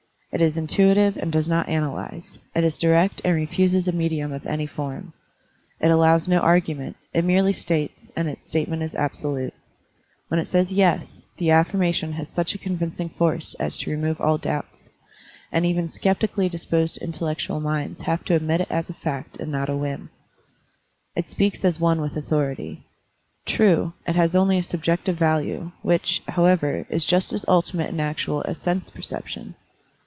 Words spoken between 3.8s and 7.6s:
a medium of any form. It allows no argument, it merely